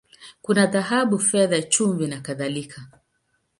Kuna 0.47 0.63
dhahabu, 0.75 1.19
fedha, 1.27 1.61
chumvi, 1.77 2.07
na 2.07 2.21
kadhalika. 2.29 2.81